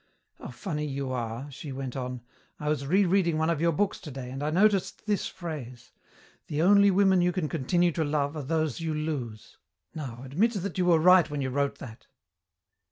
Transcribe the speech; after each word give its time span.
"How 0.39 0.47
funny 0.47 0.87
you 0.87 1.11
are!" 1.11 1.51
she 1.51 1.71
went 1.71 1.95
on. 1.95 2.21
"I 2.59 2.69
was 2.69 2.87
re 2.87 3.05
reading 3.05 3.37
one 3.37 3.51
of 3.51 3.61
your 3.61 3.71
books 3.71 3.99
today, 3.99 4.31
and 4.31 4.41
I 4.41 4.49
noticed 4.49 5.05
this 5.05 5.27
phrase, 5.27 5.91
'The 6.47 6.59
only 6.59 6.89
women 6.89 7.21
you 7.21 7.31
can 7.31 7.47
continue 7.47 7.91
to 7.91 8.03
love 8.03 8.35
are 8.35 8.41
those 8.41 8.79
you 8.81 8.95
lose.' 8.95 9.59
Now 9.93 10.23
admit 10.25 10.53
that 10.53 10.79
you 10.79 10.87
were 10.87 10.97
right 10.97 11.29
when 11.29 11.41
you 11.41 11.51
wrote 11.51 11.77
that." 11.77 12.07